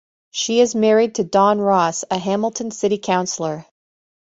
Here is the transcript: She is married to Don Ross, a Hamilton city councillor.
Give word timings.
She 0.31 0.61
is 0.61 0.73
married 0.73 1.13
to 1.13 1.23
Don 1.23 1.59
Ross, 1.61 2.03
a 2.09 2.17
Hamilton 2.17 2.71
city 2.71 2.97
councillor. 2.97 3.67